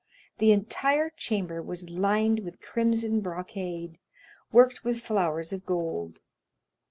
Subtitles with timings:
[0.39, 3.99] The entire chamber was lined with crimson brocade,
[4.51, 6.21] worked with flowers of gold.